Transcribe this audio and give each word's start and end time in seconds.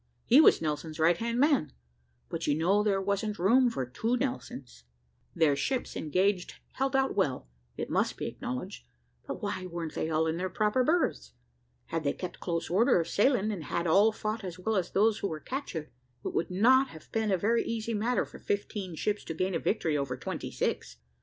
He 0.25 0.41
was 0.41 0.63
Nelson's 0.63 0.97
right 0.97 1.15
hand 1.17 1.39
man; 1.39 1.73
but 2.27 2.47
you 2.47 2.55
know 2.55 2.81
there 2.81 2.99
wasn't 2.99 3.37
room 3.37 3.69
for 3.69 3.85
two 3.85 4.17
Nelsons. 4.17 4.83
Their 5.35 5.55
ships 5.55 5.95
engaged 5.95 6.55
held 6.71 6.95
out 6.95 7.15
well, 7.15 7.47
it 7.77 7.87
must 7.87 8.17
be 8.17 8.25
acknowledged, 8.25 8.87
but 9.27 9.43
why 9.43 9.67
wer'n't 9.67 9.93
they 9.93 10.09
all 10.09 10.25
in 10.25 10.37
their 10.37 10.49
proper 10.49 10.83
berths? 10.83 11.33
Had 11.85 12.03
they 12.03 12.13
kept 12.13 12.39
close 12.39 12.67
order 12.67 12.99
of 12.99 13.07
sailing, 13.09 13.51
and 13.51 13.65
had 13.65 13.85
all 13.85 14.11
fought 14.11 14.43
as 14.43 14.57
well 14.57 14.75
as 14.75 14.89
those 14.89 15.19
who 15.19 15.27
were 15.27 15.39
captured, 15.39 15.91
it 16.25 16.33
would 16.33 16.49
not 16.49 16.87
have 16.87 17.11
been 17.11 17.29
a 17.31 17.37
very 17.37 17.63
easy 17.63 17.93
matter 17.93 18.25
for 18.25 18.39
fifteen 18.39 18.95
ships 18.95 19.23
to 19.25 19.35
gain 19.35 19.53
a 19.53 19.59
victory 19.59 19.95
over 19.95 20.17
twenty 20.17 20.49
six. 20.49 20.97